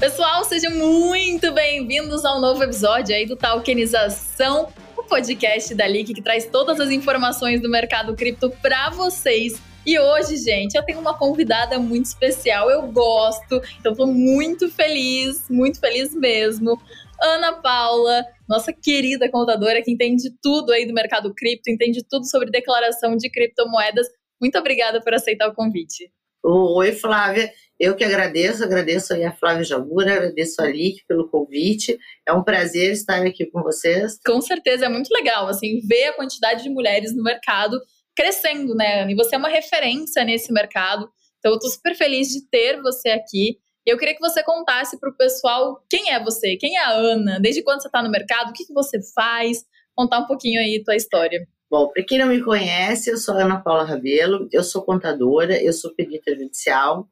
[0.00, 6.22] Pessoal, sejam muito bem-vindos ao novo episódio aí do Talkenização, o podcast da Leak que
[6.22, 9.60] traz todas as informações do mercado cripto para vocês.
[9.84, 12.70] E hoje, gente, eu tenho uma convidada muito especial.
[12.70, 16.80] Eu gosto, então tô muito feliz, muito feliz mesmo.
[17.22, 22.50] Ana Paula, nossa querida contadora que entende tudo aí do mercado cripto, entende tudo sobre
[22.50, 24.06] declaração de criptomoedas.
[24.40, 26.10] Muito obrigada por aceitar o convite.
[26.42, 27.52] Oi, Flávia.
[27.80, 31.98] Eu que agradeço, agradeço aí a Flávia Jabura, agradeço a Lick pelo convite.
[32.28, 34.18] É um prazer estar aqui com vocês.
[34.22, 37.80] Com certeza, é muito legal, assim, ver a quantidade de mulheres no mercado
[38.14, 39.12] crescendo, né, Ana?
[39.12, 41.08] E você é uma referência nesse mercado.
[41.38, 43.56] Então, eu estou super feliz de ter você aqui.
[43.86, 47.40] Eu queria que você contasse para o pessoal quem é você, quem é a Ana,
[47.40, 49.64] desde quando você está no mercado, o que, que você faz,
[49.96, 51.48] contar um pouquinho aí a tua história.
[51.70, 55.72] Bom, para quem não me conhece, eu sou Ana Paula Rabelo, eu sou contadora, eu
[55.72, 57.08] sou perita judicial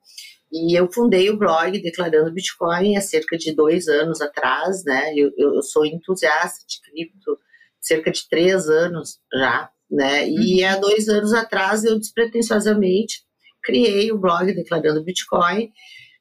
[0.53, 5.13] e eu fundei o blog Declarando Bitcoin há cerca de dois anos atrás, né?
[5.15, 7.39] Eu, eu sou entusiasta de cripto
[7.81, 10.29] cerca de três anos já, né?
[10.29, 10.71] E uhum.
[10.71, 13.23] há dois anos atrás eu despretensiosamente
[13.63, 15.71] criei o blog Declarando Bitcoin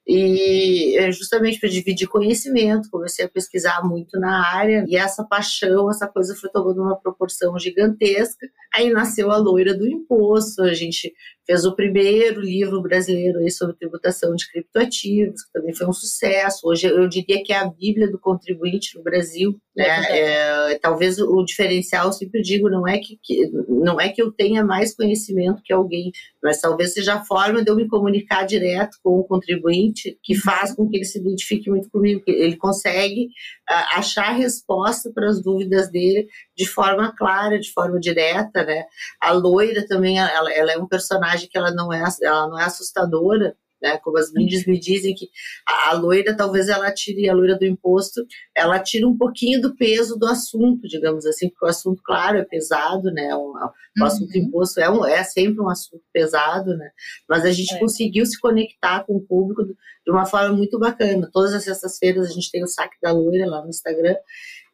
[0.08, 5.90] e é justamente para dividir conhecimento, comecei a pesquisar muito na área e essa paixão,
[5.90, 8.48] essa coisa foi tomando uma proporção gigantesca.
[8.74, 11.14] Aí nasceu a loira do imposto, a gente
[11.46, 16.68] fez o primeiro livro brasileiro aí sobre tributação de criptoativos, que também foi um sucesso.
[16.68, 19.58] Hoje eu diria que é a Bíblia do contribuinte no Brasil.
[19.76, 19.86] Né?
[20.10, 24.64] É, talvez o diferencial, sempre digo, não é que, que, não é que eu tenha
[24.64, 26.12] mais conhecimento que alguém,
[26.44, 30.74] mas talvez seja a forma de eu me comunicar direto com o contribuinte que faz
[30.74, 33.26] com que ele se identifique muito comigo, que ele consegue
[33.70, 38.86] uh, achar resposta para as dúvidas dele de forma clara, de forma direta, né?
[39.22, 42.64] A loira também, ela, ela é um personagem que ela não é, ela não é
[42.64, 43.98] assustadora, né?
[44.04, 45.30] Como as mídias me dizem que
[45.66, 48.26] a, loira, talvez ela tire, a loira do imposto,
[48.56, 52.44] ela tira um pouquinho do peso do assunto, digamos assim, porque o assunto, claro, é
[52.44, 53.36] pesado, né?
[53.36, 54.06] O, o uhum.
[54.06, 56.90] assunto do imposto é, um, é sempre um assunto pesado, né?
[57.28, 57.80] Mas a gente é.
[57.80, 59.64] conseguiu se conectar com o público
[60.08, 61.30] de uma forma muito bacana.
[61.34, 64.16] Todas as sextas-feiras a gente tem o saque da loira lá no Instagram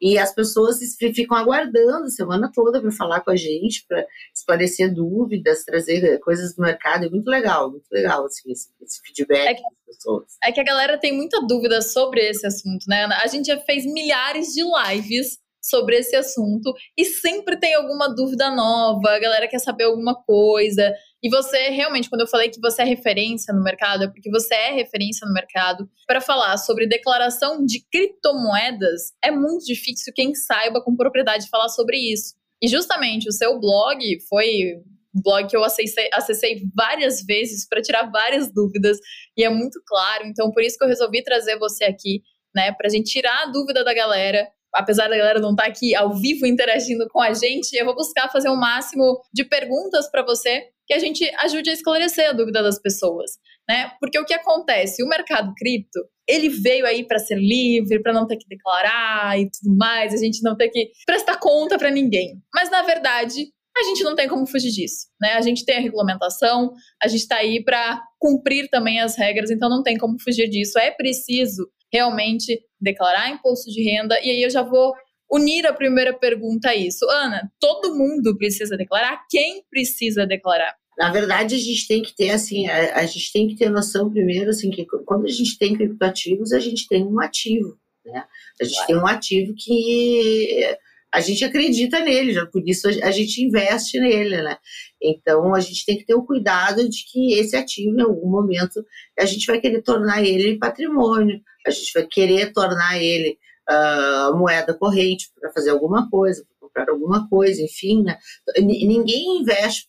[0.00, 4.94] e as pessoas ficam aguardando a semana toda para falar com a gente, para esclarecer
[4.94, 7.06] dúvidas, trazer coisas do mercado.
[7.06, 10.24] É muito legal, muito legal assim, esse, esse feedback é que, das pessoas.
[10.44, 13.04] É que a galera tem muita dúvida sobre esse assunto, né?
[13.04, 18.54] A gente já fez milhares de lives sobre esse assunto e sempre tem alguma dúvida
[18.54, 20.92] nova, a galera quer saber alguma coisa.
[21.22, 24.54] E você realmente, quando eu falei que você é referência no mercado, é porque você
[24.54, 29.14] é referência no mercado para falar sobre declaração de criptomoedas.
[29.24, 32.34] É muito difícil quem saiba com propriedade falar sobre isso.
[32.62, 33.98] E justamente o seu blog
[34.28, 34.82] foi
[35.16, 38.98] um blog que eu acessei, acessei várias vezes para tirar várias dúvidas
[39.34, 40.26] e é muito claro.
[40.26, 42.22] Então, por isso que eu resolvi trazer você aqui,
[42.54, 45.68] né, para a gente tirar a dúvida da galera apesar da galera não estar tá
[45.68, 49.44] aqui ao vivo interagindo com a gente, eu vou buscar fazer o um máximo de
[49.44, 53.32] perguntas para você que a gente ajude a esclarecer a dúvida das pessoas,
[53.68, 53.92] né?
[54.00, 55.02] Porque o que acontece?
[55.02, 59.48] O mercado cripto, ele veio aí para ser livre, para não ter que declarar e
[59.50, 62.34] tudo mais, a gente não ter que prestar conta para ninguém.
[62.54, 63.46] Mas na verdade,
[63.76, 65.32] a gente não tem como fugir disso, né?
[65.32, 69.68] A gente tem a regulamentação, a gente está aí para cumprir também as regras, então
[69.68, 70.78] não tem como fugir disso.
[70.78, 74.18] É preciso realmente declarar imposto de renda.
[74.20, 74.92] E aí eu já vou
[75.30, 77.08] unir a primeira pergunta a isso.
[77.08, 79.24] Ana, todo mundo precisa declarar?
[79.30, 80.74] Quem precisa declarar?
[80.98, 84.10] Na verdade, a gente tem que ter assim, a, a gente tem que ter noção
[84.10, 88.24] primeiro assim que quando a gente tem criptoativos, a gente tem um ativo, né?
[88.60, 90.76] A gente tem um ativo que
[91.14, 94.58] a gente acredita nele, já por isso a gente investe nele, né?
[95.00, 98.84] Então a gente tem que ter o cuidado de que esse ativo, em algum momento,
[99.16, 103.38] a gente vai querer tornar ele patrimônio, a gente vai querer tornar ele
[103.70, 108.18] uh, moeda corrente para fazer alguma coisa, para comprar alguma coisa, enfim, né?
[108.58, 109.86] Ninguém investe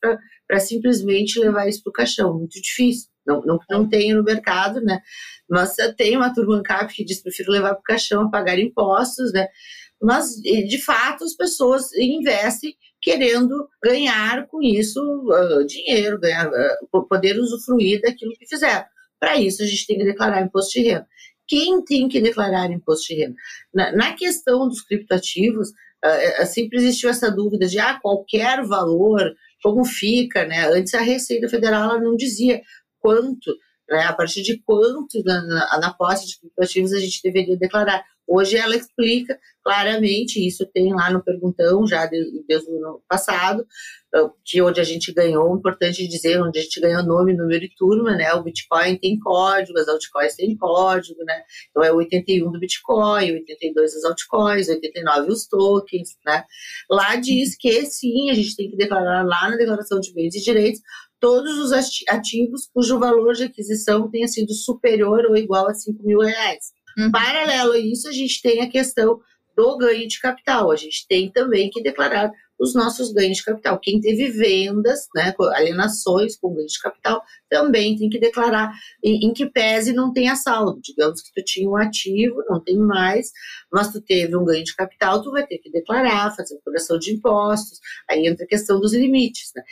[0.47, 3.09] para simplesmente levar isso para o caixão, muito difícil.
[3.25, 4.99] Não, não, não tem no mercado, né?
[5.49, 9.47] Mas tem uma turma cap que diz prefiro levar para o caixão, pagar impostos, né?
[10.05, 17.37] Mas, de fato, as pessoas investem querendo ganhar com isso uh, dinheiro, ganhar, uh, poder
[17.39, 18.85] usufruir daquilo que fizeram.
[19.19, 21.07] Para isso, a gente tem que declarar imposto de renda
[21.47, 23.35] quem tem que declarar imposto de renda.
[23.73, 29.85] Na, na questão dos criptoativos, uh, sempre existiu essa dúvida de ah, qualquer valor, como
[29.85, 30.67] fica, né?
[30.67, 32.61] Antes a Receita Federal não dizia
[32.99, 33.55] quanto,
[33.89, 34.03] né?
[34.03, 38.03] a partir de quanto na, na, na posse de criptoativos a gente deveria declarar.
[38.27, 43.65] Hoje ela explica claramente, isso tem lá no Perguntão, já desde, o ano passado,
[44.13, 47.75] ah, que onde a gente ganhou, importante dizer, onde a gente ganhou nome, número e
[47.75, 48.31] turma, né?
[48.33, 51.41] O Bitcoin tem código, as altcoins têm código, né?
[51.69, 56.43] Então é 81 do Bitcoin, 82 as altcoins, 89 os tokens, né?
[56.89, 60.41] Lá diz que sim, a gente tem que declarar lá na declaração de bens e
[60.41, 60.81] direitos
[61.19, 61.71] todos os
[62.07, 66.71] ativos cujo valor de aquisição tenha sido superior ou igual a 5 mil reais.
[66.97, 67.11] Uhum.
[67.11, 69.19] Paralelo a isso, a gente tem a questão
[69.55, 70.71] do ganho de capital.
[70.71, 73.79] A gente tem também que declarar os nossos ganhos de capital.
[73.81, 78.71] Quem teve vendas, né, alienações com ganho de capital, também tem que declarar
[79.03, 80.79] em, em, que pese não tenha saldo.
[80.81, 83.31] Digamos que tu tinha um ativo, não tem mais,
[83.71, 87.13] mas tu teve um ganho de capital, tu vai ter que declarar, fazer apuração de
[87.13, 89.51] impostos, aí entra a questão dos limites.
[89.55, 89.63] Né?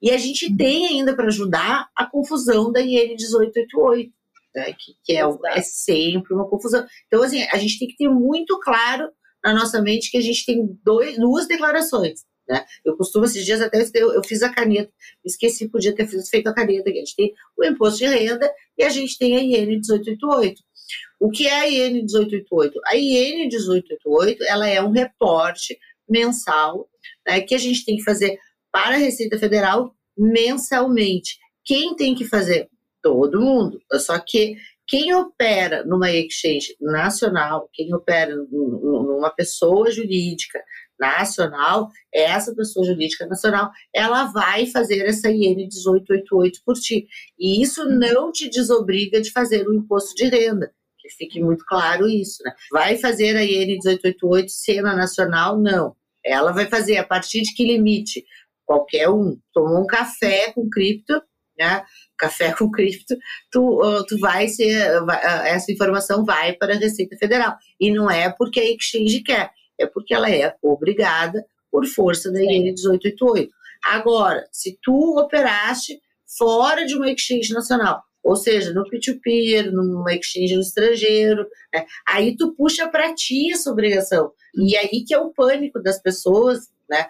[0.00, 0.56] E a gente uhum.
[0.56, 4.19] tem ainda para ajudar a confusão da IN 1888.
[4.54, 5.22] Né, que, que é,
[5.54, 6.84] é sempre uma confusão.
[7.06, 9.08] Então, assim, a gente tem que ter muito claro
[9.44, 12.24] na nossa mente que a gente tem dois, duas declarações.
[12.48, 12.64] Né?
[12.84, 14.92] Eu costumo, esses dias até eu, eu fiz a caneta,
[15.24, 18.88] esqueci, podia ter feito a caneta, a gente tem o imposto de renda e a
[18.88, 20.60] gente tem a IN 1888.
[21.20, 22.80] O que é a IN 1888?
[22.86, 26.88] A IN 1888 ela é um reporte mensal
[27.24, 28.36] né, que a gente tem que fazer
[28.72, 31.38] para a Receita Federal mensalmente.
[31.64, 32.68] Quem tem que fazer?
[33.02, 33.80] Todo mundo.
[33.94, 34.56] Só que
[34.90, 40.60] quem opera numa exchange nacional, quem opera numa pessoa jurídica
[40.98, 47.06] nacional, essa pessoa jurídica nacional, ela vai fazer essa IN 1888 por ti.
[47.38, 50.72] E isso não te desobriga de fazer o imposto de renda.
[50.98, 52.52] Que fique muito claro isso, né?
[52.72, 55.56] Vai fazer a IN 1888 cena nacional?
[55.56, 55.94] Não.
[56.24, 58.24] Ela vai fazer a partir de que limite?
[58.66, 59.38] Qualquer um.
[59.52, 61.22] Tomou um café com cripto,
[61.60, 61.84] né?
[62.18, 63.14] Café com cripto,
[63.50, 67.54] tu, tu vai ser, vai, essa informação vai para a Receita Federal.
[67.78, 72.42] E não é porque a exchange quer, é porque ela é obrigada por força da
[72.42, 73.52] IN 1888.
[73.84, 76.00] Agora, se tu operaste
[76.38, 82.36] fora de uma exchange nacional, ou seja, no P2P, numa exchange no estrangeiro, né, aí
[82.36, 84.32] tu puxa para ti essa obrigação.
[84.54, 87.06] E aí que é o pânico das pessoas, né,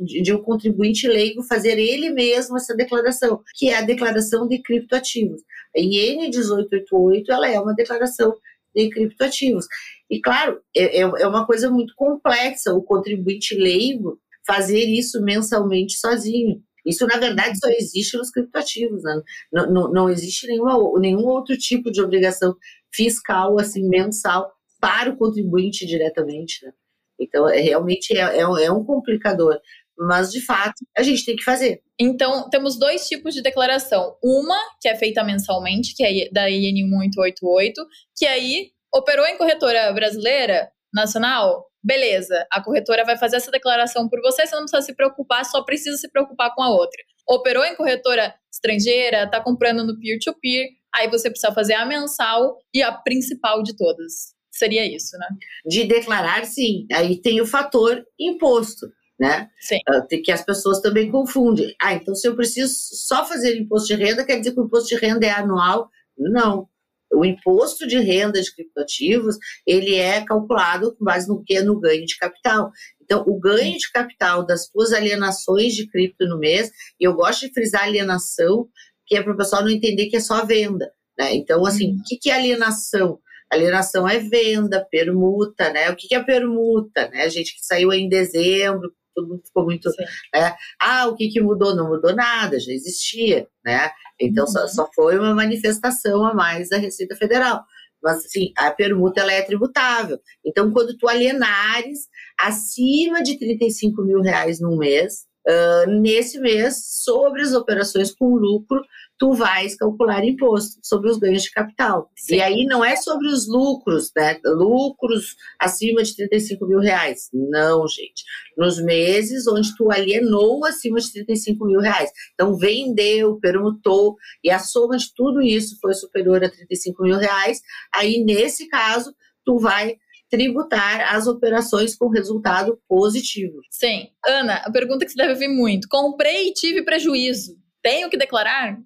[0.00, 5.42] de, um contribuinte leigo fazer ele mesmo essa declaração, que é a declaração de criptoativos.
[5.76, 8.34] A IN 1888 ela é uma declaração
[8.74, 9.66] de criptoativos.
[10.08, 15.98] E, claro, é, é, é uma coisa muito complexa o contribuinte leigo fazer isso mensalmente
[15.98, 16.62] sozinho.
[16.84, 19.20] Isso, na verdade, só existe nos criptoativos, né?
[19.52, 22.56] não, não, não existe nenhuma, nenhum outro tipo de obrigação
[22.92, 24.50] fiscal, assim, mensal
[24.80, 26.72] para o contribuinte diretamente, né?
[27.18, 29.60] Então, é, realmente é, é, é um complicador
[30.00, 31.82] mas de fato a gente tem que fazer.
[31.98, 34.16] Então, temos dois tipos de declaração.
[34.24, 37.86] Uma, que é feita mensalmente, que é da IN 1888,
[38.16, 44.20] que aí operou em corretora brasileira, nacional, beleza, a corretora vai fazer essa declaração por
[44.22, 47.02] você, você não precisa se preocupar, só precisa se preocupar com a outra.
[47.28, 52.58] Operou em corretora estrangeira, está comprando no peer-to-peer, -peer, aí você precisa fazer a mensal
[52.74, 54.34] e a principal de todas.
[54.60, 55.26] Seria isso, né?
[55.64, 56.86] De declarar, sim.
[56.92, 58.86] Aí tem o fator imposto
[59.20, 59.50] né?
[59.60, 59.76] Sim.
[59.86, 61.74] Uh, que as pessoas também confundem.
[61.78, 62.72] Ah, então se eu preciso
[63.06, 65.90] só fazer imposto de renda, quer dizer que o imposto de renda é anual?
[66.16, 66.66] Não.
[67.12, 69.36] O imposto de renda de criptoativos,
[69.66, 71.60] ele é calculado com base no que?
[71.60, 72.70] No ganho de capital.
[73.02, 77.46] Então, o ganho de capital das suas alienações de cripto no mês, e eu gosto
[77.46, 78.68] de frisar alienação,
[79.06, 80.90] que é para o pessoal não entender que é só venda.
[81.18, 81.34] Né?
[81.34, 81.98] Então, assim, uhum.
[81.98, 83.18] o que, que é alienação?
[83.50, 85.90] Alienação é venda, permuta, né?
[85.90, 87.22] O que, que é permuta, né?
[87.22, 89.88] A gente que saiu em dezembro, todo mundo ficou muito.
[90.34, 90.54] Né?
[90.80, 91.74] Ah, o que, que mudou?
[91.74, 93.90] Não mudou nada, já existia, né?
[94.20, 94.50] Então uhum.
[94.50, 97.64] só, só foi uma manifestação a mais da Receita Federal.
[98.02, 100.18] Mas, assim, a permuta ela é tributável.
[100.44, 107.42] Então, quando tu alienares acima de 35 mil reais num mês, uh, nesse mês, sobre
[107.42, 108.82] as operações com lucro,
[109.20, 112.10] tu vais calcular imposto sobre os ganhos de capital.
[112.16, 112.36] Sim.
[112.36, 114.40] E aí não é sobre os lucros, né?
[114.44, 117.28] Lucros acima de 35 mil reais.
[117.32, 118.24] Não, gente.
[118.56, 122.10] Nos meses onde tu alienou acima de 35 mil reais.
[122.32, 127.60] Então, vendeu, permutou, e a soma de tudo isso foi superior a 35 mil reais.
[127.94, 129.98] Aí, nesse caso, tu vai
[130.30, 133.60] tributar as operações com resultado positivo.
[133.70, 134.08] Sim.
[134.26, 135.88] Ana, a pergunta que você deve ouvir muito.
[135.88, 137.58] Comprei e tive prejuízo.
[137.82, 138.78] Tenho que declarar?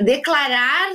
[0.00, 0.90] declarar,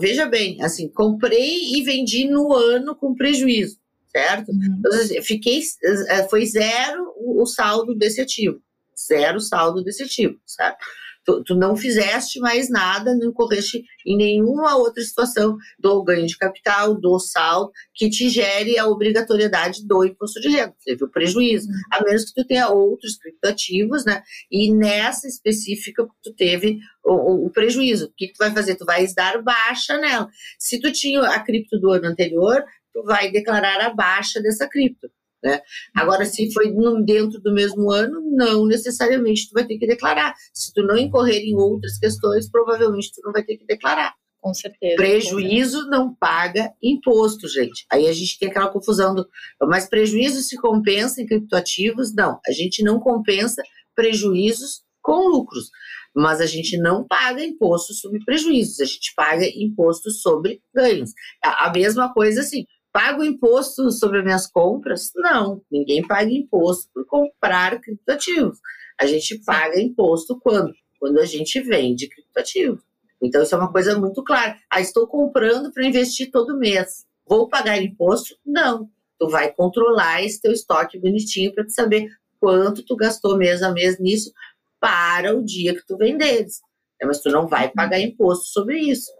[0.00, 3.78] veja bem, assim, comprei e vendi no ano com prejuízo,
[4.08, 4.50] certo?
[4.50, 4.76] Uhum.
[4.78, 5.60] Então, assim, fiquei,
[6.08, 8.60] eh, foi zero o saldo desse ativo,
[8.98, 10.84] zero saldo desse ativo, certo?
[11.24, 16.36] Tu, tu, não fizeste mais nada, não correste em nenhuma outra situação do ganho de
[16.36, 20.74] capital, do saldo, que te gere a obrigatoriedade do imposto de renda.
[20.84, 24.22] Teve o prejuízo, a menos que tu tenha outros criptoativos, né?
[24.50, 28.06] E nessa específica tu teve o, o, o, prejuízo.
[28.06, 28.76] O que, que tu vai fazer?
[28.76, 30.28] Tu vais dar baixa nela.
[30.58, 32.62] Se tu tinha a cripto do ano anterior,
[32.92, 35.08] tu vai declarar a baixa dessa cripto.
[35.44, 35.60] Né?
[35.94, 36.72] Agora, se foi
[37.04, 40.34] dentro do mesmo ano, não necessariamente tu vai ter que declarar.
[40.54, 44.14] Se tu não incorrer em outras questões, provavelmente tu não vai ter que declarar.
[44.40, 44.96] Com certeza.
[44.96, 45.90] Prejuízo com certeza.
[45.90, 47.84] não paga imposto, gente.
[47.92, 49.28] Aí a gente tem aquela confusão do.
[49.62, 52.14] Mas prejuízo se compensa em criptoativos?
[52.14, 52.40] Não.
[52.46, 53.62] A gente não compensa
[53.94, 55.70] prejuízos com lucros.
[56.16, 61.10] Mas a gente não paga imposto sobre prejuízos, a gente paga imposto sobre ganhos.
[61.42, 65.10] A mesma coisa assim, Pago imposto sobre as minhas compras?
[65.16, 68.60] Não, ninguém paga imposto por comprar criptoativos.
[69.00, 70.72] A gente paga imposto quando?
[71.00, 72.80] Quando a gente vende criptoativos.
[73.20, 74.56] Então, isso é uma coisa muito clara.
[74.70, 77.04] Ah, estou comprando para investir todo mês.
[77.26, 78.36] Vou pagar imposto?
[78.46, 78.88] Não.
[79.18, 82.06] Tu vai controlar esse teu estoque bonitinho para saber
[82.38, 84.32] quanto tu gastou mês a mês nisso
[84.78, 86.60] para o dia que tu venderes.
[87.02, 89.10] É, mas tu não vai pagar imposto sobre isso.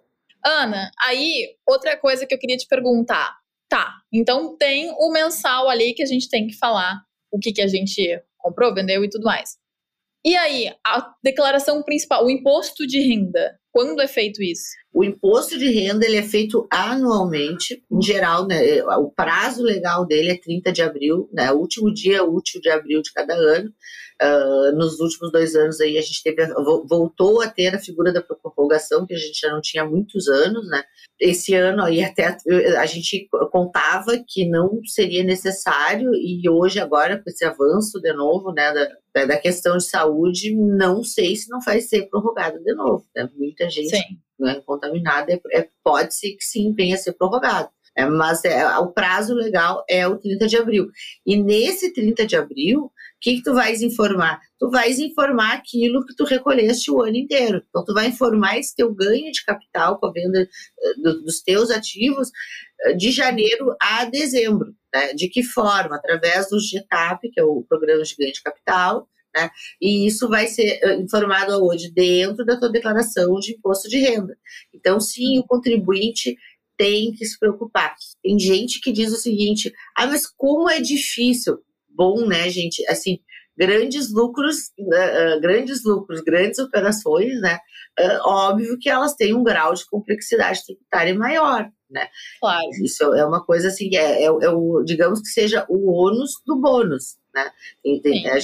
[0.45, 3.43] Ana, aí outra coisa que eu queria te perguntar.
[4.14, 7.02] Então tem o mensal ali que a gente tem que falar
[7.33, 9.56] o que, que a gente comprou, vendeu e tudo mais.
[10.25, 14.71] E aí, a declaração principal, o imposto de renda, quando é feito isso?
[14.94, 20.30] O imposto de renda ele é feito anualmente, em geral, né, o prazo legal dele
[20.30, 23.72] é 30 de abril, né, o último dia útil de abril de cada ano.
[24.22, 26.46] Uh, nos últimos dois anos aí a gente teve,
[26.88, 30.28] voltou a ter a figura da prorrogação, que a gente já não tinha há muitos
[30.28, 30.84] anos, né?
[31.18, 32.36] Esse ano aí até
[32.78, 38.52] a gente contava que não seria necessário e hoje agora com esse avanço de novo,
[38.52, 38.72] né,
[39.12, 43.28] da, da questão de saúde, não sei se não vai ser prorrogado de novo, né?
[43.36, 47.68] Muita gente Sim né, contaminada, é, é, pode-se que sim venha a ser prorrogado.
[47.96, 50.88] É, mas é, o prazo legal é o 30 de abril.
[51.24, 54.40] E nesse 30 de abril, o que, que tu vais informar?
[54.58, 57.62] Tu vais informar aquilo que tu recolheste o ano inteiro.
[57.68, 61.70] Então, tu vai informar esse teu ganho de capital com a venda uh, dos teus
[61.70, 62.30] ativos
[62.88, 64.74] uh, de janeiro a dezembro.
[64.92, 65.14] Né?
[65.14, 65.94] De que forma?
[65.94, 69.50] Através do GTAP, que é o Programa de Ganho de Capital, né?
[69.80, 74.36] E isso vai ser eh, informado hoje dentro da tua declaração de imposto de renda.
[74.72, 76.36] Então, sim, o contribuinte
[76.76, 77.94] tem que se preocupar.
[78.22, 81.58] Tem gente que diz o seguinte: ah, mas como é difícil.
[81.88, 82.84] Bom, né, gente?
[82.88, 83.18] Assim,
[83.56, 87.58] grandes lucros, uh, grandes lucros, grandes operações, né?
[87.98, 92.08] Uh, óbvio que elas têm um grau de complexidade tributária maior, né?
[92.40, 92.68] Claro.
[92.82, 96.60] Isso é uma coisa assim, é, é, é o, digamos que seja o ônus do
[96.60, 97.50] bônus, né?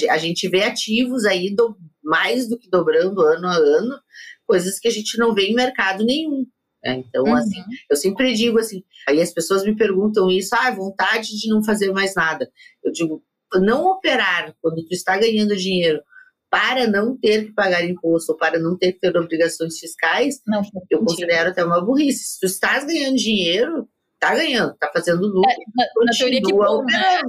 [0.09, 3.99] a, gente vê ativos aí do, mais do que dobrando ano a ano,
[4.45, 6.45] coisas que a gente não vê em mercado nenhum.
[6.83, 7.03] Né?
[7.07, 7.35] Então, uhum.
[7.35, 11.63] assim, eu sempre digo assim, aí as pessoas me perguntam isso, ah, vontade de não
[11.63, 12.51] fazer mais nada.
[12.83, 13.23] Eu digo,
[13.55, 16.01] não operar quando tu está ganhando dinheiro
[16.49, 20.61] para não ter que pagar imposto ou para não ter que ter obrigações fiscais, não,
[20.89, 22.33] eu considero até uma burrice.
[22.33, 23.87] Se tu estás ganhando dinheiro,
[24.21, 25.49] tá ganhando, tá fazendo lucro.
[25.49, 27.21] É, na, na, teoria que bom, né?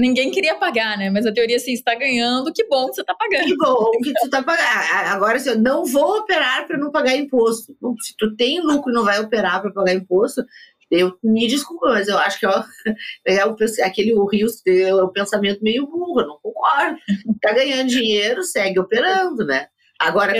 [0.00, 1.10] Ninguém queria pagar, né?
[1.10, 3.44] Mas a teoria assim, está ganhando, que bom que você está pagando.
[3.44, 4.66] Que bom que tu está pagando.
[5.12, 7.76] Agora, assim, eu não vou operar para não pagar imposto.
[8.00, 10.42] Se tu tem lucro e não vai operar para pagar imposto,
[10.90, 12.64] eu me desculpa, mas eu acho que ó,
[13.26, 13.54] é o,
[13.84, 16.98] aquele o Rio é o pensamento meio burro, eu não concordo.
[17.42, 19.68] Tá ganhando dinheiro, segue operando, né?
[19.98, 20.32] Agora,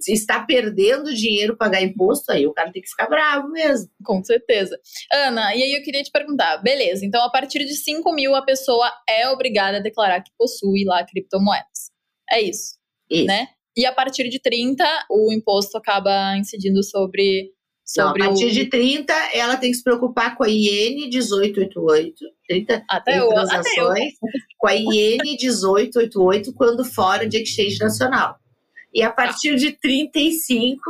[0.00, 3.88] se está perdendo dinheiro pagar imposto, aí o cara tem que ficar bravo mesmo.
[4.04, 4.78] Com certeza.
[5.12, 8.44] Ana, e aí eu queria te perguntar, beleza, então a partir de 5 mil a
[8.44, 11.90] pessoa é obrigada a declarar que possui lá criptomoedas.
[12.30, 12.76] É isso,
[13.10, 13.26] isso.
[13.26, 13.48] né?
[13.76, 17.52] E a partir de 30, o imposto acaba incidindo sobre
[17.86, 18.50] Sobre Não, a partir o...
[18.50, 22.16] de 30, ela tem que se preocupar com a IN 1888,
[22.48, 24.08] 30 até transações, até eu.
[24.56, 28.38] com a IN 1888 quando fora de exchange nacional.
[28.94, 30.80] E a partir de 35,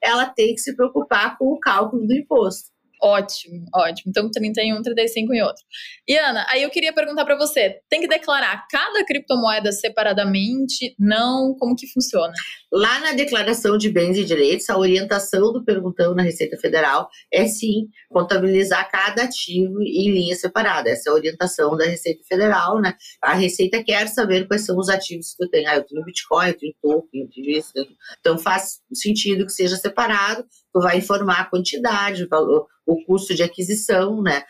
[0.00, 2.73] ela tem que se preocupar com o cálculo do imposto.
[3.04, 4.08] Ótimo, ótimo.
[4.08, 5.62] Então, 31, 35 em outro.
[6.08, 10.94] E Ana, aí eu queria perguntar para você: tem que declarar cada criptomoeda separadamente?
[10.98, 11.54] Não?
[11.58, 12.32] Como que funciona?
[12.72, 17.46] Lá na declaração de bens e direitos, a orientação do perguntão na Receita Federal é
[17.46, 20.88] sim contabilizar cada ativo em linha separada.
[20.88, 22.94] Essa é a orientação da Receita Federal, né?
[23.20, 25.66] A Receita quer saber quais são os ativos que tu tem.
[25.66, 27.70] Ah, eu tenho Bitcoin, eu tenho token, eu tenho isso.
[28.18, 30.46] Então faz sentido que seja separado.
[30.74, 34.44] Tu vai informar a quantidade, o valor o custo de aquisição, né?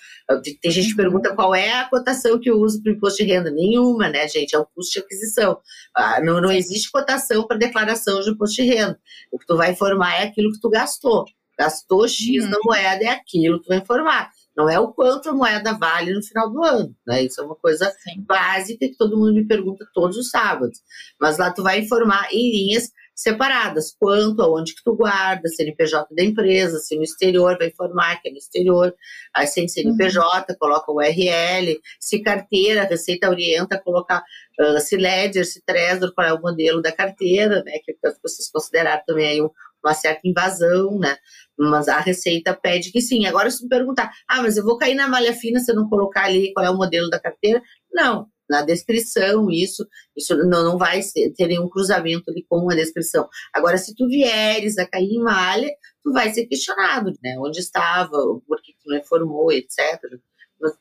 [0.61, 0.97] Tem gente que uhum.
[0.97, 3.51] pergunta qual é a cotação que eu uso para o imposto de renda.
[3.51, 4.55] Nenhuma, né, gente?
[4.55, 5.59] É o custo de aquisição.
[5.95, 8.99] Ah, não, não existe cotação para declaração de imposto de renda.
[9.31, 11.25] O que tu vai informar é aquilo que tu gastou.
[11.59, 12.51] Gastou X uhum.
[12.51, 14.31] na moeda, é aquilo que tu vai informar.
[14.57, 17.25] Não é o quanto a moeda vale no final do ano, né?
[17.25, 18.25] Isso é uma coisa Sim.
[18.25, 20.79] básica que todo mundo me pergunta todos os sábados.
[21.21, 26.23] Mas lá tu vai informar em linhas separadas, quanto, aonde que tu guarda, CNPJ da
[26.23, 28.95] empresa, se no exterior, vai informar que é no exterior,
[29.35, 30.59] aí sem CNPJ, uhum.
[30.59, 34.23] coloca o URL, se carteira, a Receita orienta a colocar
[34.61, 38.51] uh, se Ledger, se Trezor, qual é o modelo da carteira, né, que as pessoas
[38.51, 41.17] consideraram também aí uma certa invasão, né,
[41.57, 43.27] mas a Receita pede que sim.
[43.27, 45.89] Agora, se me perguntar, ah, mas eu vou cair na malha fina se eu não
[45.89, 47.63] colocar ali qual é o modelo da carteira?
[47.93, 49.87] Não, na descrição, isso,
[50.17, 53.29] isso não, não vai ser, ter nenhum cruzamento ali com a descrição.
[53.53, 55.71] Agora, se tu vieres a cair em malha,
[56.03, 57.37] tu vai ser questionado, né?
[57.39, 59.79] Onde estava, por que tu não informou, etc.
[60.61, 60.73] Mas,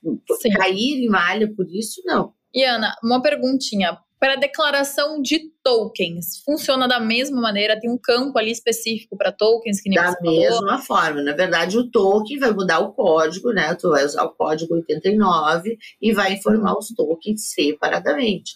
[0.56, 2.34] cair em malha por isso, não.
[2.54, 6.42] E Ana, uma perguntinha para declaração de tokens.
[6.46, 7.78] Funciona da mesma maneira?
[7.78, 11.22] Tem um campo ali específico para tokens que nem Da mesma forma.
[11.22, 13.76] Na verdade, o token vai mudar o código, né?
[13.76, 18.54] Tu vai usar o código 89 e vai informar os tokens separadamente.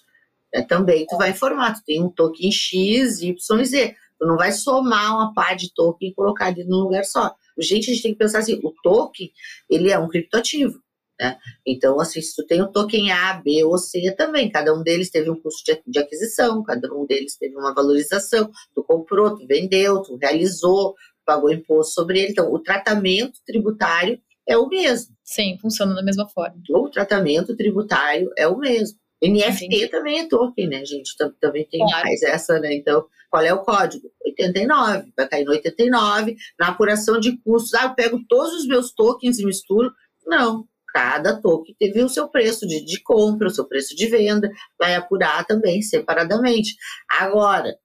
[0.54, 3.96] É, também tu vai informar, tu tem um token X, Y e Z.
[4.18, 7.36] Tu não vai somar uma pá de token e colocar ali num lugar só.
[7.60, 9.30] Gente, a gente tem que pensar assim, o token,
[9.70, 10.80] ele é um criptoativo.
[11.20, 11.38] Né?
[11.66, 15.10] Então, assim, se tu tem o token A, B ou C também, cada um deles
[15.10, 20.02] teve um custo de, aquisição, cada um deles teve uma valorização, tu comprou, tu vendeu,
[20.02, 20.96] tu realizou,
[21.26, 22.32] pagou imposto sobre ele.
[22.32, 25.16] Então, o tratamento tributário é o mesmo.
[25.24, 26.56] Sim, funciona da mesma forma.
[26.70, 28.98] O tratamento tributário é o mesmo.
[29.22, 29.88] NFT Entendi.
[29.88, 31.16] também é token, né, gente?
[31.40, 32.06] Também tem claro.
[32.06, 32.74] mais essa, né?
[32.76, 34.10] Então, qual é o código?
[34.26, 35.12] 89.
[35.18, 36.36] Vai cair no 89.
[36.60, 39.92] Na apuração de custos, ah, eu pego todos os meus tokens e misturo.
[40.26, 44.50] Não, cada token teve o seu preço de, de compra, o seu preço de venda,
[44.80, 46.76] vai apurar também separadamente.
[47.10, 47.76] Agora,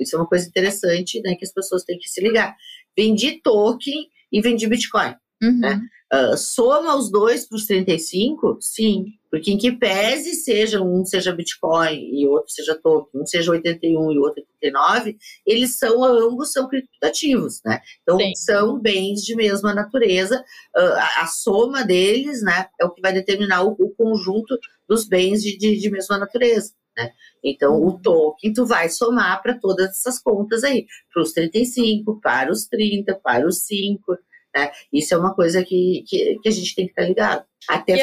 [0.00, 2.54] isso é uma coisa interessante né, que as pessoas têm que se ligar.
[2.96, 5.14] Vendi token e vendi Bitcoin.
[5.42, 5.58] Uhum.
[5.58, 5.80] Né?
[6.12, 8.56] Uh, soma os dois para os 35?
[8.60, 13.52] Sim, porque em que pese seja um seja Bitcoin e outro seja token, um seja
[13.52, 17.80] 81 e outro 89, eles são ambos são criptativos, né?
[18.02, 18.32] Então Sim.
[18.36, 20.42] são bens de mesma natureza,
[20.76, 25.06] uh, a, a, soma deles, né, é o que vai determinar o, o conjunto dos
[25.06, 26.72] bens de, de, de mesma natureza.
[26.96, 27.12] Né?
[27.44, 27.98] Então, o uhum.
[27.98, 33.14] token tu vai somar para todas essas contas aí, para os 35, para os 30,
[33.22, 34.18] para os 5,
[34.58, 34.70] né?
[34.92, 37.44] Isso é uma coisa que, que, que a gente tem que estar ligado.
[37.68, 37.94] Até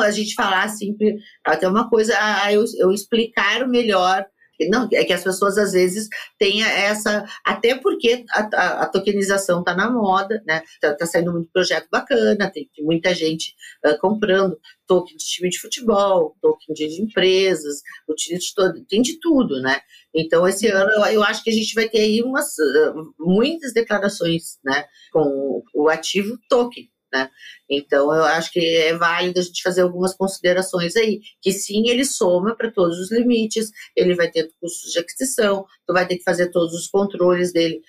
[0.00, 2.14] a gente falar sempre, até uma coisa,
[2.50, 4.24] eu, eu explicar melhor
[4.68, 7.24] não, é que as pessoas às vezes têm essa.
[7.44, 10.62] Até porque a, a, a tokenização está na moda, né?
[10.74, 15.48] Está tá saindo muito projeto bacana, tem, tem muita gente uh, comprando token de time
[15.48, 17.80] de futebol, token de, empresas,
[18.16, 19.80] de todo, tem de tudo, né?
[20.14, 23.72] Então, esse ano eu, eu, acho que a gente vai ter aí umas, uh, muitas
[23.72, 24.84] declarações, né?
[25.12, 26.88] Com o ativo token.
[27.14, 27.30] Né?
[27.70, 32.04] Então, eu acho que é válido a gente fazer algumas considerações aí, que sim, ele
[32.04, 36.24] soma para todos os limites, ele vai ter custos de aquisição, tu vai ter que
[36.24, 37.80] fazer todos os controles dele,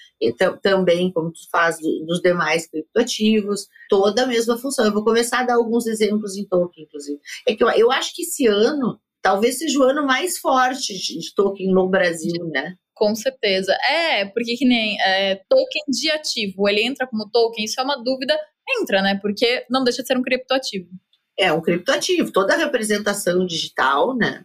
[0.62, 4.86] também como tu faz do, dos demais criptoativos, toda a mesma função.
[4.86, 7.20] Eu vou começar a dar alguns exemplos em token, inclusive.
[7.48, 11.20] É que eu, eu acho que esse ano talvez seja o ano mais forte de,
[11.20, 12.76] de token no Brasil, né?
[12.94, 13.74] Com certeza.
[13.90, 18.02] É, porque que nem é, token de ativo, ele entra como token, isso é uma
[18.02, 18.40] dúvida
[18.80, 19.20] entra, né?
[19.22, 20.90] Porque não deixa de ser um criptoativo.
[21.38, 24.44] É um criptoativo, toda a representação digital, né?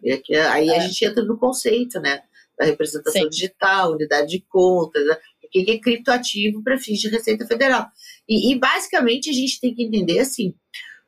[0.52, 0.76] aí é.
[0.76, 2.22] a gente entra no conceito, né?
[2.58, 3.28] Da representação Sim.
[3.28, 5.16] digital, unidade de conta, né?
[5.44, 7.86] o que é criptoativo para fins de Receita Federal.
[8.28, 10.54] E, e, basicamente a gente tem que entender assim: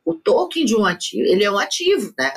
[0.04, 2.32] o token de um ativo, ele é um ativo, né?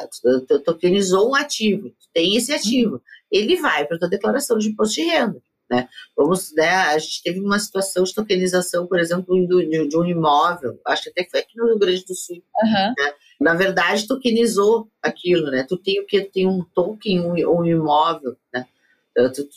[0.48, 4.96] Tu tokenizou um ativo, tem esse ativo, ele vai para a tua declaração de imposto
[4.96, 5.42] de renda.
[5.70, 5.90] Né?
[6.16, 10.80] Vamos, né, a gente teve uma situação de tokenização, por exemplo, de, de um imóvel,
[10.86, 12.36] acho que até foi aqui no Rio Grande do Sul.
[12.36, 12.94] Uhum.
[12.98, 13.14] Né?
[13.40, 15.66] Na verdade, tokenizou aquilo, né?
[15.68, 16.22] Tu tem o que?
[16.22, 18.66] Tem um token, um, um imóvel, né?
[19.16, 19.50] Tu, tu,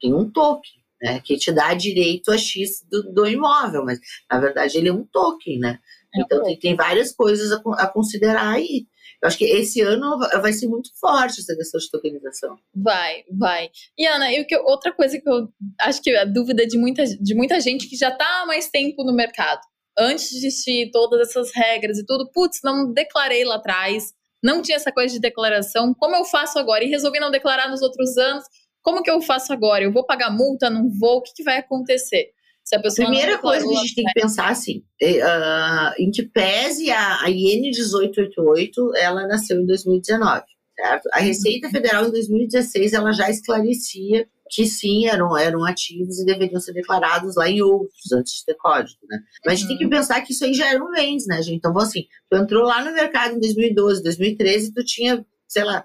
[0.00, 1.20] tem um token, né?
[1.20, 3.98] Que te dá direito a X do, do imóvel, mas
[4.30, 5.80] na verdade ele é um token, né?
[6.14, 8.86] É então tem, tem várias coisas a, a considerar aí.
[9.22, 12.58] Eu acho que esse ano vai ser muito forte essa questão de tokenização.
[12.74, 13.70] Vai, vai.
[13.96, 15.48] E Ana, eu, que, outra coisa que eu
[15.80, 19.02] acho que a dúvida de muita, de muita gente que já está há mais tempo
[19.04, 19.60] no mercado.
[19.98, 24.12] Antes de existir todas essas regras e tudo, putz, não declarei lá atrás,
[24.44, 26.84] não tinha essa coisa de declaração, como eu faço agora?
[26.84, 28.44] E resolvi não declarar nos outros anos,
[28.82, 29.82] como que eu faço agora?
[29.82, 31.16] Eu vou pagar multa, não vou?
[31.16, 32.30] O que, que vai acontecer?
[32.66, 36.24] Se a pessoa Primeira coisa que a gente tem que pensar assim, uh, em que
[36.24, 40.42] pese a, a IN 1888, ela nasceu em 2019,
[40.74, 41.08] certo?
[41.12, 46.60] A Receita Federal em 2016 ela já esclarecia que sim, eram, eram ativos e deveriam
[46.60, 49.18] ser declarados lá em outros, antes de ter código, né?
[49.44, 49.90] Mas a gente tem que uhum.
[49.90, 51.58] pensar que isso aí já eram bens, né, gente?
[51.58, 55.84] Então, assim, tu entrou lá no mercado em 2012, 2013, tu tinha, sei lá,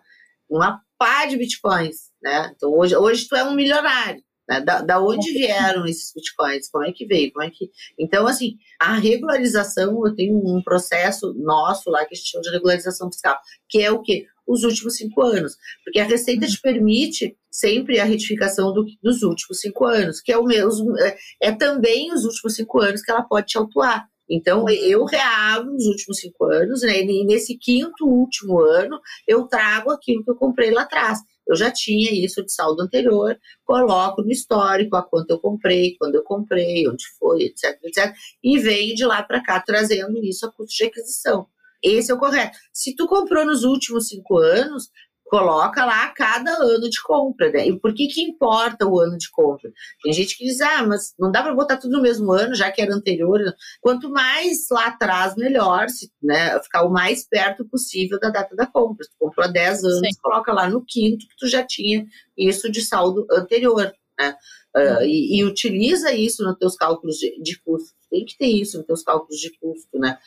[0.49, 2.51] uma pá de bitcoins, né?
[2.55, 4.23] Então, hoje, hoje tu é um milionário.
[4.51, 4.59] Né?
[4.59, 6.69] Da, da onde vieram esses bitcoins?
[6.69, 7.31] Como é que veio?
[7.31, 7.69] Como é que...
[7.97, 12.51] Então, assim, a regularização, eu tenho um processo nosso lá que a gente chama de
[12.51, 14.25] regularização fiscal, que é o quê?
[14.45, 15.55] Os últimos cinco anos.
[15.85, 20.37] Porque a Receita te permite sempre a retificação do, dos últimos cinco anos, que é
[20.37, 24.05] o mesmo, é, é também os últimos cinco anos que ela pode te autuar.
[24.29, 27.01] Então, eu reabo nos últimos cinco anos, né?
[27.01, 31.19] E nesse quinto último ano, eu trago aquilo que eu comprei lá atrás.
[31.51, 36.15] Eu já tinha isso de saldo anterior, coloco no histórico a quanto eu comprei, quando
[36.15, 40.51] eu comprei, onde foi, etc, etc, e venho de lá para cá trazendo isso a
[40.51, 41.47] custo de aquisição.
[41.83, 42.57] Esse é o correto.
[42.71, 44.89] Se tu comprou nos últimos cinco anos,
[45.31, 47.65] coloca lá cada ano de compra, né?
[47.65, 49.71] E por que que importa o ano de compra?
[50.03, 52.69] Tem gente que diz, ah, mas não dá para botar tudo no mesmo ano, já
[52.69, 53.39] que era anterior.
[53.79, 56.59] Quanto mais lá atrás, melhor, se, né?
[56.61, 59.05] Ficar o mais perto possível da data da compra.
[59.05, 60.19] Se tu comprou há 10 anos, Sim.
[60.21, 62.05] coloca lá no quinto que tu já tinha
[62.37, 63.89] isso de saldo anterior,
[64.19, 64.35] né?
[64.75, 67.93] Uh, e, e, utiliza isso nos teus cálculos de, de custo.
[68.09, 70.17] Tem que ter isso nos teus cálculos de custo, né?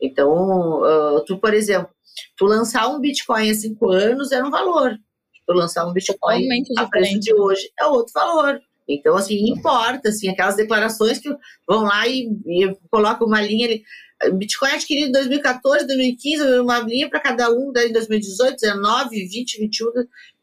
[0.00, 1.93] Então, uh, tu, por exemplo,
[2.36, 4.96] Tu lançar um Bitcoin há cinco anos era um valor.
[5.46, 8.60] Tu lançar um Bitcoin a preço de hoje é outro valor.
[8.88, 11.30] Então, assim, importa, assim, aquelas declarações que
[11.66, 13.82] vão lá e, e colocam uma linha ali.
[14.32, 19.92] Bitcoin adquirido em 2014, 2015, uma linha para cada um, daí 2018, 19, 20, 21.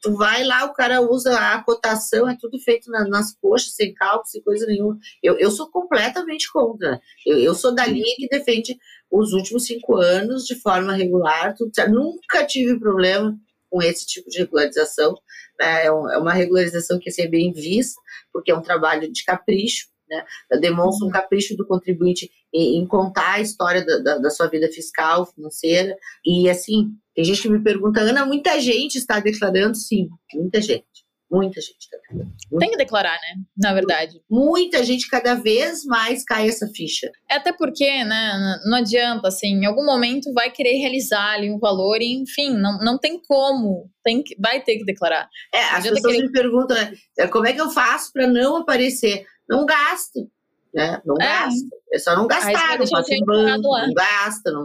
[0.01, 3.93] Tu vai lá, o cara usa a cotação, é tudo feito na, nas coxas, sem
[3.93, 4.97] cálculo, sem coisa nenhuma.
[5.21, 7.01] Eu, eu sou completamente contra.
[7.25, 8.77] Eu, eu sou da linha que defende
[9.09, 11.55] os últimos cinco anos de forma regular.
[11.55, 11.71] Tudo.
[11.89, 13.37] Nunca tive problema
[13.69, 15.15] com esse tipo de regularização.
[15.59, 15.83] Né?
[15.83, 17.99] É, é uma regularização que assim, é bem vista,
[18.33, 19.87] porque é um trabalho de capricho.
[20.09, 20.25] Né?
[20.59, 21.13] Demonstra um uhum.
[21.13, 25.95] capricho do contribuinte em, contar a história da, da, da, sua vida fiscal, financeira.
[26.25, 29.75] E assim, tem gente que me pergunta, Ana, muita gente está declarando?
[29.75, 30.85] Sim, muita gente.
[31.29, 32.35] Muita gente está declarando.
[32.59, 33.41] Tem que declarar, né?
[33.57, 34.21] Na verdade.
[34.29, 37.09] Muita gente, cada vez mais cai essa ficha.
[37.29, 38.57] É até porque, né?
[38.65, 42.77] Não adianta, assim, em algum momento vai querer realizar ali um valor e, enfim, não,
[42.79, 43.89] não tem como.
[44.03, 45.29] Tem que, vai ter que declarar.
[45.53, 46.25] É, as pessoas querer...
[46.25, 46.93] me perguntam, né?
[47.29, 49.25] Como é que eu faço para não aparecer?
[49.49, 50.29] Não gasto
[50.73, 51.01] né?
[51.05, 51.25] Não é.
[51.25, 51.77] gasta.
[51.93, 54.63] É só não gastar, não passa em banco, não gasta, não,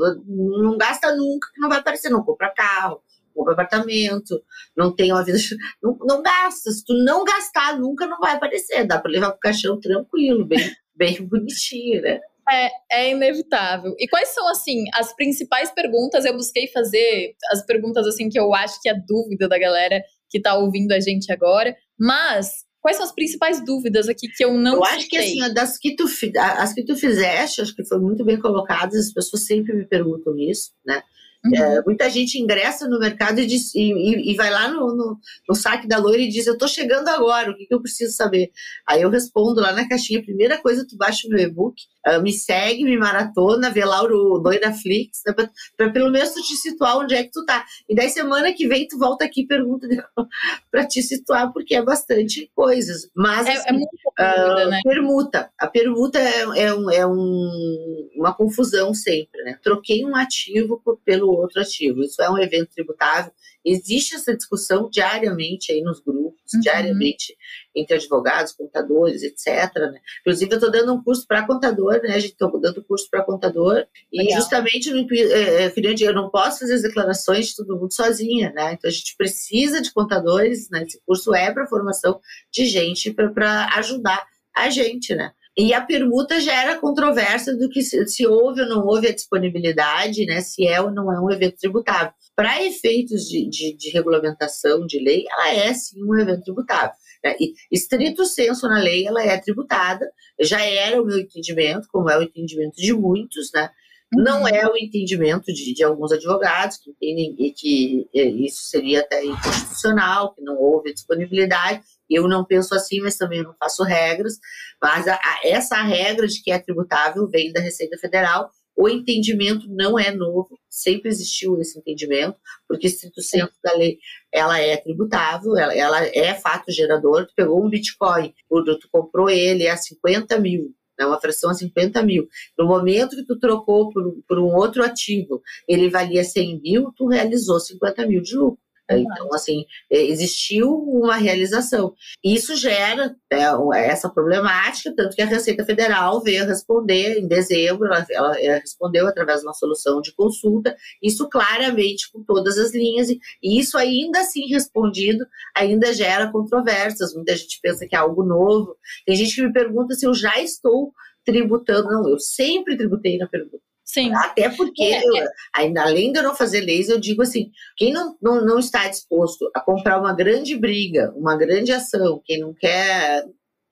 [0.62, 3.02] não gasta nunca, que não vai aparecer, não compra carro,
[3.34, 4.42] compra apartamento,
[4.76, 5.38] não tem uma vida.
[5.82, 6.70] Não, não gasta.
[6.70, 8.86] Se tu não gastar, nunca não vai aparecer.
[8.86, 12.20] Dá para levar pro caixão tranquilo, bem, bem bonitinho, né?
[12.48, 13.94] É, é inevitável.
[13.98, 16.24] E quais são, assim, as principais perguntas?
[16.24, 20.40] Eu busquei fazer as perguntas, assim, que eu acho que é dúvida da galera que
[20.40, 21.76] tá ouvindo a gente agora.
[21.98, 25.76] Mas Quais são as principais dúvidas aqui que eu não Eu acho que assim, das
[25.76, 26.04] que tu,
[26.38, 30.38] as que tu fizeste, acho que foi muito bem colocadas, as pessoas sempre me perguntam
[30.38, 31.02] isso, né?
[31.44, 31.56] Uhum.
[31.56, 35.18] É, muita gente ingressa no mercado e, diz, e, e, e vai lá no, no,
[35.48, 38.14] no, saque da loira e diz: Eu estou chegando agora, o que, que, eu preciso
[38.14, 38.52] saber?
[38.88, 41.74] Aí eu respondo lá na caixinha: primeira coisa, tu baixa o meu e-book,
[42.06, 45.34] uh, me segue, me maratona, vê lá o Doidaflix, né,
[45.76, 47.64] para pelo menos tu te situar onde é que tu tá.
[47.88, 49.86] E daí semana que vem tu volta aqui e pergunta
[50.70, 53.10] para te situar, porque é bastante coisas.
[53.14, 53.88] Mas é, é assim, é muito
[54.18, 54.80] uh, né?
[54.84, 55.50] permuta.
[55.58, 59.58] A permuta é, é, um, é um, uma confusão sempre, né?
[59.62, 62.02] Troquei um ativo por, pelo outro ativo.
[62.02, 63.32] Isso é um evento tributável.
[63.68, 66.60] Existe essa discussão diariamente aí nos grupos, uhum.
[66.60, 67.36] diariamente
[67.74, 69.74] entre advogados, contadores, etc.
[69.74, 70.00] Né?
[70.20, 72.14] Inclusive, eu estou dando um curso para contador, né?
[72.14, 74.32] A gente está dando curso para contador, Legal.
[74.32, 78.52] e justamente no é, é eu não posso fazer as declarações de todo mundo sozinha,
[78.52, 78.74] né?
[78.74, 80.84] Então a gente precisa de contadores, né?
[80.84, 82.20] Esse curso é para formação
[82.52, 84.24] de gente para ajudar
[84.54, 85.32] a gente, né?
[85.58, 90.26] E a permuta gera controvérsia do que se, se, houve ou não houve a disponibilidade,
[90.26, 92.12] né, se é ou não é um evento tributável.
[92.34, 96.94] Para efeitos de, de, de, regulamentação de lei, ela é sim um evento tributável.
[97.24, 97.36] Né?
[97.40, 100.06] E, estrito senso na lei, ela é tributada.
[100.38, 103.70] Já era o meu entendimento, como é o entendimento de muitos, né?
[104.12, 104.48] Não uhum.
[104.48, 110.34] é o entendimento de, de, alguns advogados que entendem que é, isso seria até inconstitucional,
[110.34, 111.82] que não houve disponibilidade.
[112.08, 114.38] Eu não penso assim, mas também não faço regras.
[114.82, 118.50] Mas a, a, essa regra de que é tributável vem da Receita Federal.
[118.76, 122.36] O entendimento não é novo, sempre existiu esse entendimento,
[122.68, 123.98] porque estrito senso da lei,
[124.30, 127.26] ela é tributável, ela, ela é fato gerador.
[127.26, 132.02] Tu pegou um Bitcoin, tu comprou ele a 50 mil, né, uma fração a 50
[132.02, 132.28] mil.
[132.58, 137.06] No momento que tu trocou por, por um outro ativo, ele valia 100 mil, tu
[137.06, 138.65] realizou 50 mil de lucro.
[138.90, 141.94] Então, assim, é, existiu uma realização.
[142.24, 148.06] Isso gera né, essa problemática, tanto que a Receita Federal veio responder em dezembro, ela,
[148.10, 153.20] ela, respondeu através de uma solução de consulta, isso claramente com todas as linhas, e
[153.42, 157.14] isso ainda assim respondido, ainda gera controvérsias.
[157.14, 158.76] Muita gente pensa que é algo novo.
[159.04, 160.92] Tem gente que me pergunta se eu já estou
[161.24, 161.88] tributando.
[161.88, 163.65] Não, eu sempre tributei na pergunta.
[163.86, 164.12] Sim.
[164.14, 165.28] Até porque, é, eu, é.
[165.54, 168.88] ainda além de eu não fazer leis, eu digo assim: quem não, não, não está
[168.88, 173.24] disposto a comprar uma grande briga, uma grande ação, quem não quer,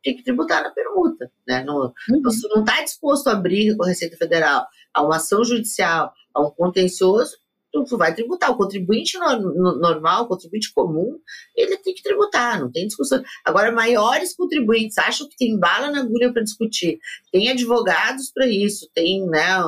[0.05, 1.29] tem que tributar na permuta.
[1.47, 1.65] Né?
[1.65, 2.23] Não, uhum.
[2.55, 6.51] não está disposto a briga com a Receita Federal, a uma ação judicial, a um
[6.51, 7.37] contencioso,
[7.83, 8.51] tu, vai tributar.
[8.51, 11.19] O contribuinte no, no, normal, o contribuinte comum,
[11.57, 13.23] ele tem que tributar, não tem discussão.
[13.45, 16.99] Agora, maiores contribuintes acham que tem bala na agulha para discutir,
[17.33, 19.59] tem advogados para isso, tem né,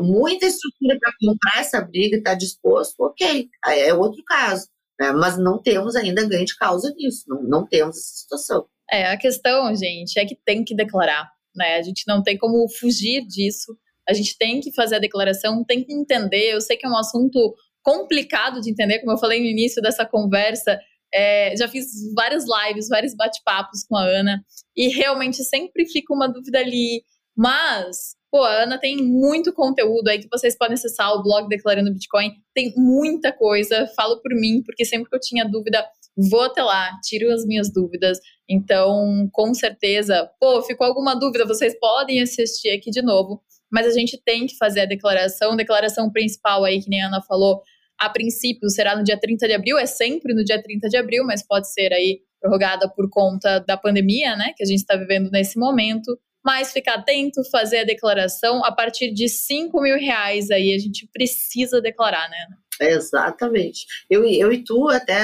[0.00, 4.66] muita estrutura para comprar essa briga e está disposto, ok, é outro caso.
[4.98, 8.66] Né, mas não temos ainda ganho de causa nisso, não, não temos essa situação.
[8.90, 11.30] É, a questão, gente, é que tem que declarar.
[11.54, 11.76] Né?
[11.76, 13.76] A gente não tem como fugir disso
[14.10, 16.52] a gente tem que fazer a declaração, tem que entender.
[16.52, 20.04] Eu sei que é um assunto complicado de entender, como eu falei no início dessa
[20.04, 20.78] conversa.
[21.14, 24.44] É, já fiz várias lives, vários bate-papos com a Ana,
[24.76, 27.04] e realmente sempre fica uma dúvida ali.
[27.36, 31.92] Mas, pô, a Ana tem muito conteúdo aí que vocês podem acessar o blog Declarando
[31.92, 32.32] Bitcoin.
[32.52, 35.84] Tem muita coisa, falo por mim, porque sempre que eu tinha dúvida,
[36.28, 38.18] vou até lá, tiro as minhas dúvidas.
[38.48, 43.40] Então, com certeza, pô, ficou alguma dúvida, vocês podem assistir aqui de novo
[43.70, 45.56] mas a gente tem que fazer a declaração.
[45.56, 47.62] Declaração principal aí, que nem a Ana falou,
[47.98, 51.24] a princípio será no dia 30 de abril, é sempre no dia 30 de abril,
[51.24, 55.30] mas pode ser aí prorrogada por conta da pandemia, né, que a gente está vivendo
[55.30, 56.18] nesse momento.
[56.42, 61.06] Mas ficar atento, fazer a declaração a partir de 5 mil reais aí a gente
[61.12, 62.46] precisa declarar, né?
[62.80, 63.84] Exatamente.
[64.08, 65.22] Eu, eu e tu até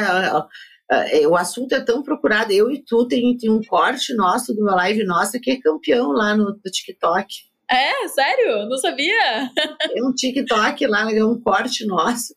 [0.88, 2.52] Uh, o assunto é tão procurado.
[2.52, 6.12] Eu e tu tem, tem um corte nosso de uma live nossa que é campeão
[6.12, 7.26] lá no, no TikTok.
[7.70, 8.66] É, sério?
[8.68, 9.50] Não sabia?
[9.92, 12.34] Tem um TikTok lá, é um corte nosso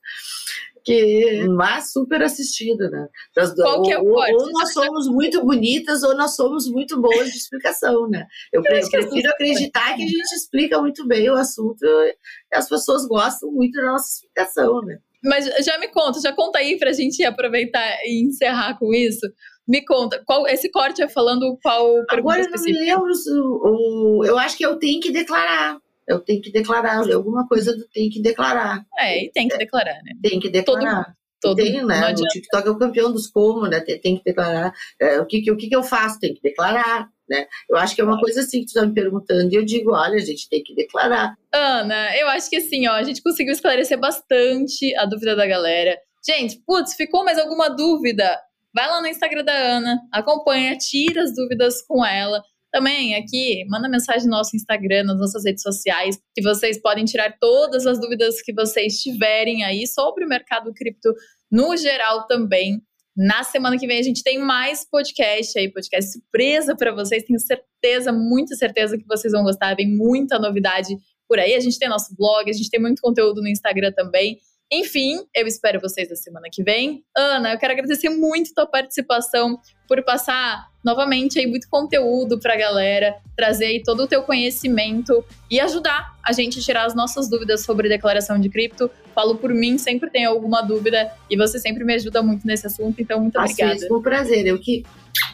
[0.83, 3.07] que mas super assistido, né?
[3.35, 4.33] Das, Qual que é o corte?
[4.33, 8.25] Ou, nós somos muito bonitas ou nós somos muito boas de explicação, né?
[8.51, 12.15] Eu, eu é prefiro acreditar que a gente explica muito bem o assunto e
[12.53, 14.97] as pessoas gostam muito da nossa explicação, né?
[15.23, 19.27] Mas já me conta, já conta aí pra gente aproveitar e encerrar com isso.
[19.69, 24.35] Me conta, qual esse corte é falando qual Agora eu não me lembro, o, eu
[24.39, 25.77] acho que eu tenho que declarar.
[26.07, 28.83] Eu tenho que declarar, alguma coisa do tem que declarar.
[28.97, 30.13] É, e tem que declarar, né?
[30.23, 31.15] Tem que declarar.
[31.39, 32.11] Todo, todo tem, né?
[32.11, 33.79] O TikTok é o campeão dos como, né?
[33.81, 34.73] Tem, tem que declarar.
[34.99, 36.19] É, o que, que, o que, que eu faço?
[36.19, 37.07] Tem que declarar.
[37.29, 37.45] Né?
[37.69, 39.93] Eu acho que é uma coisa assim que tu está me perguntando e eu digo,
[39.93, 41.35] olha, a gente tem que declarar.
[41.53, 45.95] Ana, eu acho que assim, ó, a gente conseguiu esclarecer bastante a dúvida da galera.
[46.25, 48.35] Gente, putz, ficou mais alguma dúvida?
[48.73, 52.41] Vai lá no Instagram da Ana, acompanha, tira as dúvidas com ela.
[52.71, 57.35] Também aqui, manda mensagem no nosso Instagram, nas nossas redes sociais, que vocês podem tirar
[57.39, 61.11] todas as dúvidas que vocês tiverem aí sobre o mercado cripto
[61.51, 62.79] no geral também.
[63.17, 67.23] Na semana que vem a gente tem mais podcast aí, podcast surpresa para vocês.
[67.23, 69.75] Tenho certeza, muita certeza que vocês vão gostar.
[69.75, 70.95] Vem muita novidade
[71.27, 71.55] por aí.
[71.55, 74.39] A gente tem nosso blog, a gente tem muito conteúdo no Instagram também.
[74.71, 77.03] Enfim, eu espero vocês na semana que vem.
[77.17, 82.53] Ana, eu quero agradecer muito a tua participação por passar novamente aí muito conteúdo para
[82.53, 86.93] a galera, trazer aí todo o teu conhecimento e ajudar a gente a tirar as
[86.93, 88.91] nossas dúvidas sobre declaração de cripto.
[89.15, 93.01] Falo por mim, sempre tem alguma dúvida e você sempre me ajuda muito nesse assunto,
[93.01, 93.87] então muito obrigada.
[93.87, 94.85] Foi um prazer, eu que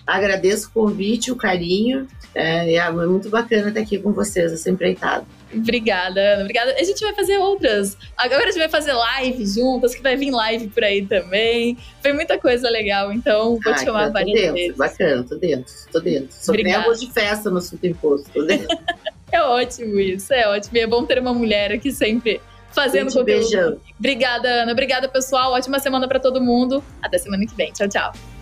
[0.07, 5.25] agradeço o convite, o carinho, é, é muito bacana estar aqui com vocês, essa empreitada.
[5.53, 6.41] Obrigada, Ana.
[6.41, 6.75] Obrigada.
[6.77, 7.97] A gente vai fazer outras.
[8.17, 11.77] Agora a gente vai fazer live juntas, que vai vir live por aí também.
[12.01, 14.77] Foi muita coisa legal, então vou ah, te chamar várias dentro, vezes.
[14.77, 16.27] Bacana, tô dentro, tô dentro.
[16.31, 16.83] Só Obrigada.
[16.83, 18.67] tem de festa no Super Imposto, tô dentro.
[19.31, 20.77] é ótimo isso, é ótimo.
[20.77, 23.25] E é bom ter uma mulher aqui sempre fazendo conteúdo.
[23.25, 23.77] Beijão.
[23.97, 24.71] Obrigada, Ana.
[24.73, 25.53] Obrigada, pessoal.
[25.53, 26.83] Ótima semana para todo mundo.
[27.01, 27.71] Até semana que vem.
[27.71, 28.34] Tchau, tchau.